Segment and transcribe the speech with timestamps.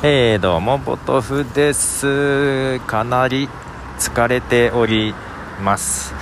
[0.00, 2.78] えー、どうもポトフです。
[2.86, 3.48] かなり
[3.98, 5.12] 疲れており
[5.60, 6.14] ます、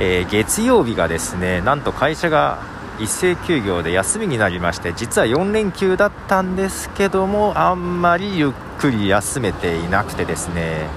[0.00, 2.58] えー、月曜日がですねなんと会社が
[2.98, 8.50] 一斉休業で休みになりまして実は4連休だったんですけどもあんまりゆっ
[8.80, 10.88] くり休めていなくてですね。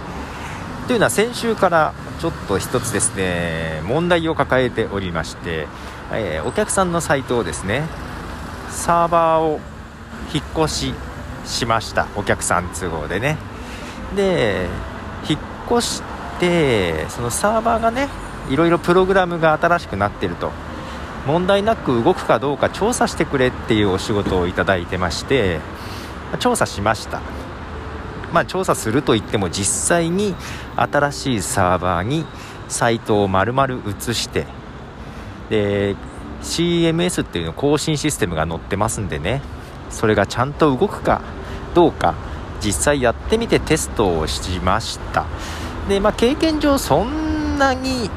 [0.87, 5.67] というのは先週からちょっと1つですね問題を抱えておりまして、
[6.11, 7.83] えー、お客さんのサイトをですね
[8.71, 9.59] サーバーを
[10.33, 10.93] 引っ越し
[11.45, 12.07] しました。
[12.15, 13.37] お客さん都合でね。
[14.15, 14.67] で
[15.29, 15.39] 引っ
[15.71, 16.01] 越し
[16.39, 18.09] てそのサーバーがね
[18.49, 20.51] いろいろプログラムが新しくなってると。
[21.25, 25.59] 問題なく動くかどうか調査してくれっていうお仕事をいただいてまして
[26.37, 27.19] 調査しました。
[28.31, 30.35] まあ調査するといっても実際に
[30.75, 32.25] 新しいサーバーに
[32.67, 34.45] サイトを丸々移して
[35.49, 35.95] で
[36.43, 39.41] CMS っていうの更新システムが載ってますんでね。
[39.89, 41.21] それがちゃんと動くか
[41.73, 42.15] どうか
[42.61, 45.25] 実際やってみてテストをしました。
[45.87, 48.09] で、まあ、経験上そんなに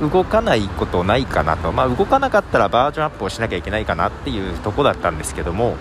[0.00, 5.76] 動かないことないかなと、まあ、動かなかったらバージョンアップをしなきゃいけないかなっていうとこだったんですけども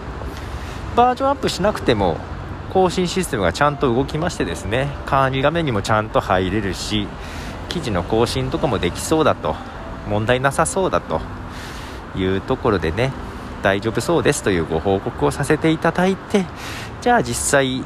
[0.95, 2.17] バージョンアップしなくても
[2.71, 7.07] 更新システムがちゃんと動きましてですね管理画面にもちゃんと入れるし
[7.69, 9.55] 記事の更新とかもできそうだと
[10.07, 11.21] 問題なさそうだと
[12.15, 13.11] いうところでね
[13.61, 16.45] 大丈夫そうですというご報告をさせていただいて
[17.01, 17.83] じゃあ実際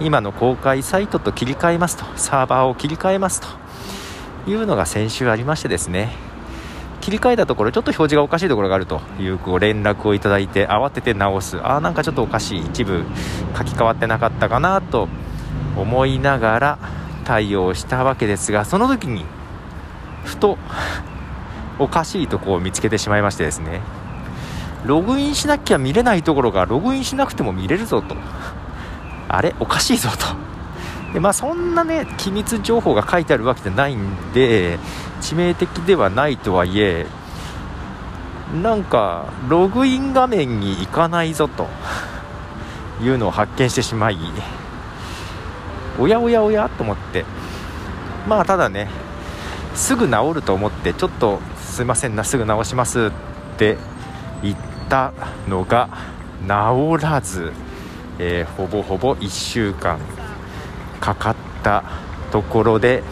[0.00, 3.48] 今の公開サイトと切り替えますとサーバーを切り替えますと
[4.50, 6.32] いうのが先週ありましてですね
[7.02, 11.58] 切り替えたところちょっと表示がおかしいところがあるというご連絡をいただいて慌てて直す。
[11.58, 13.04] ああなんかちょっとおかしい一部
[13.58, 15.08] 書き換わってなかったかなと
[15.76, 16.78] 思いながら
[17.24, 19.24] 対応したわけですがその時に
[20.24, 20.58] ふと
[21.80, 23.80] おかしいとこを見つけてしまいましてですね。
[24.84, 28.16] ログインしなきゃ見れないところがログインしなくても見れるぞと。
[29.28, 29.54] あれ？
[29.60, 31.12] おかしいぞと。
[31.12, 34.78] でまあそんなね機密情報が書いてあるわけじゃないんで
[35.20, 37.06] 致命的ではないとはいえ
[38.62, 41.68] なんかログイン画面に行かないぞと。
[43.00, 44.18] いうのを発見してしまい
[45.98, 47.24] おやおやおやと思って。
[48.28, 48.88] まあただね
[49.74, 53.10] すぐ治ると思ってちょっとすいませんなすぐ治しますっ
[53.58, 53.76] て
[54.40, 55.12] 言ってた
[55.48, 55.88] のが
[56.42, 57.52] 治らず、
[58.18, 59.98] えー、ほぼほぼ1週間
[61.00, 61.84] かかった
[62.30, 63.02] ところで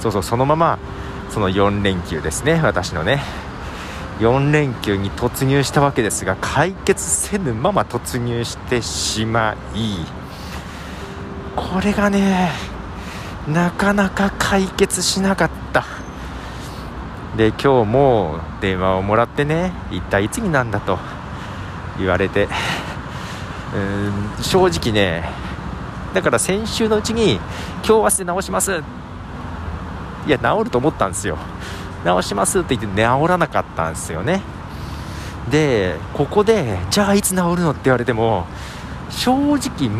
[0.00, 0.78] そうそうそのまま
[1.30, 3.22] その4連休ですね私のね。
[4.20, 10.06] 4連休に突入したわけですが解決せぬまま突入してしまい
[11.56, 12.50] これがね
[13.48, 16.03] なかなか解決しなかった。
[17.36, 20.98] で今日も電話をもらってね一体いつになんだと
[21.98, 22.48] 言われて。
[23.74, 25.28] うん正直ね
[26.14, 27.40] だから先週のうちに
[27.82, 28.82] 今日明日で直します。
[30.26, 31.36] いや治ると思ったんですよ。
[32.04, 34.42] 直しますって言って治らなかったんですよね。
[35.50, 38.46] でここでじゃあいつ治るのって言われても
[39.10, 39.58] 正直
[39.88, 39.90] 全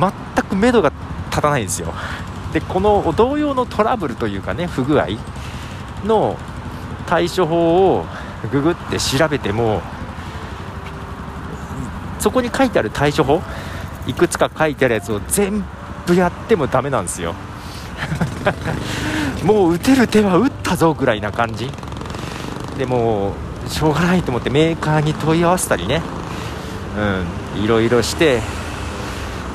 [0.49, 0.93] く目処が
[1.31, 1.93] 立たないんですよ。
[2.53, 5.09] でこの同様のトラブルというかね不具合
[6.05, 6.37] の
[7.07, 8.07] 対処法を
[8.51, 9.81] ググって調べても
[12.19, 13.43] そこに書いてある対処法
[14.07, 15.65] いくつか書いてあるやつを全
[16.07, 17.35] 部やってもダメなんですよ。
[19.45, 21.71] もう打てる手は打ったぞぐらいな感じ。
[22.79, 23.33] でも
[23.69, 26.03] しょうがないと思ってメーカーに問い合わせたりね。
[27.57, 28.41] うんいろいろして。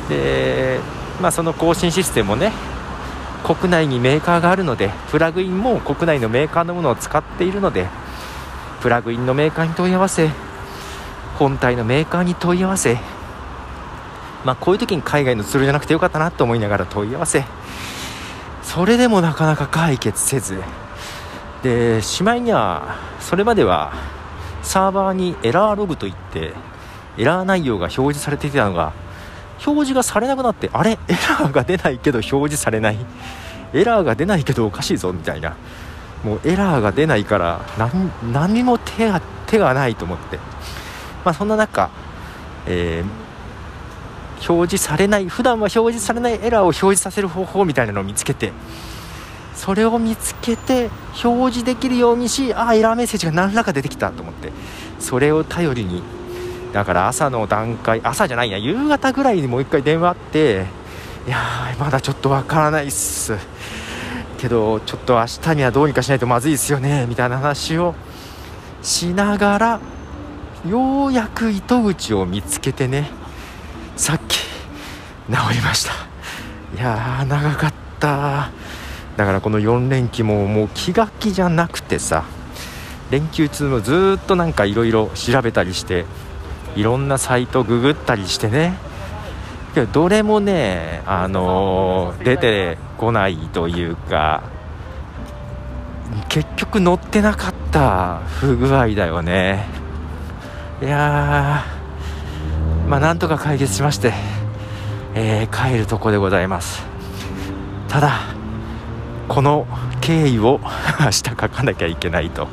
[0.09, 0.79] で
[1.21, 2.51] まあその更新システムもね
[3.43, 7.87] 国内にメーカーがあるのでプラグインも国内のメーカーのものを使っているので
[8.81, 10.29] プラグインのメーカーに問い合わせ
[11.37, 12.97] 本体のメーカーに問い合わせ
[14.45, 17.43] まあこういう時に海外のツールじゃなくてよかったなと思いながら問い合わせ
[18.63, 20.61] それでもなかなか解決せず
[21.63, 23.93] でしまいにはそれまでは
[24.61, 26.53] サーバーにエラーログといって
[27.17, 28.93] エラー内容が表示されていたのが
[29.65, 30.91] 表示がされなくなってあれ？
[30.91, 32.97] エラーが出ないけど表示されない？
[33.73, 35.55] エラーが出ないけどおかしいぞみたいな。
[36.23, 37.61] もうエラーが出ないから
[38.33, 40.37] 何にも手が手がないと思って、
[41.23, 41.89] まあ、そんな中、
[42.67, 48.51] えー、表示されない普段は表示されないエラーを表示させる方法みたいなのを見つけて
[49.55, 50.89] それを見つけて
[51.23, 54.51] 表示できるようにしああエラーメッセージが何らか出てきたと思って
[54.99, 56.03] それを頼りに
[56.73, 60.65] だから朝の段階朝じゃないや夕方ぐらいにもう1回電話あって
[61.27, 61.37] いや
[61.79, 63.37] まだちょっとわからないっす。
[64.37, 67.93] けどちょっと明日にはどうにかしないとまずいですよねみたいな話を
[68.81, 69.79] しながら
[70.67, 73.09] ようやく糸口を見つけてね
[73.97, 75.91] さっき治りました。
[76.75, 78.49] いやー長かった。
[79.17, 82.23] だからこの4連休ももう気が気じゃなくてさ
[83.11, 86.05] 連休中もずっとなんかいろいろ調べたりして
[86.79, 88.73] いろんなサイトググったりしてね。
[89.91, 94.43] どれもね、あの、出てこないというか
[96.27, 99.65] 結局乗ってなかった不具合だよね。
[100.81, 101.63] いや
[102.87, 104.13] まあなんとか解決しまして、
[105.15, 106.85] えー、帰るとこでございます。
[107.87, 108.19] ただ
[109.27, 109.67] この
[110.01, 110.59] 経緯を
[110.99, 112.47] 明日書かなきゃいけないと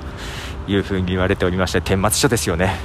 [0.66, 2.76] いうふうに言われておりまして顛末書ですよね、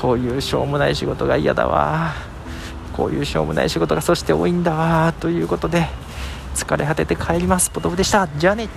[0.00, 2.14] こういうしょうもない仕事が嫌だわ。
[2.96, 5.12] こういうしょうもない仕事がそして多いんだわ。
[5.20, 5.88] ということで
[6.54, 7.68] 疲れ果てて帰ります。
[7.68, 8.26] ポトフでした。
[8.38, 8.68] じゃあね。